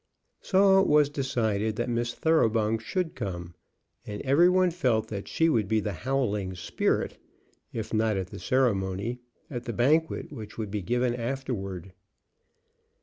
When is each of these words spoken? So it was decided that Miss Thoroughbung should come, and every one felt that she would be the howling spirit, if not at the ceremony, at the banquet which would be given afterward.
So 0.41 0.79
it 0.81 0.87
was 0.87 1.09
decided 1.11 1.75
that 1.75 1.87
Miss 1.87 2.15
Thoroughbung 2.15 2.79
should 2.79 3.13
come, 3.13 3.53
and 4.03 4.19
every 4.23 4.49
one 4.49 4.71
felt 4.71 5.09
that 5.09 5.27
she 5.27 5.47
would 5.47 5.67
be 5.67 5.79
the 5.79 5.93
howling 5.93 6.55
spirit, 6.55 7.19
if 7.71 7.93
not 7.93 8.17
at 8.17 8.31
the 8.31 8.39
ceremony, 8.39 9.19
at 9.51 9.65
the 9.65 9.73
banquet 9.73 10.31
which 10.31 10.57
would 10.57 10.71
be 10.71 10.81
given 10.81 11.13
afterward. 11.13 11.93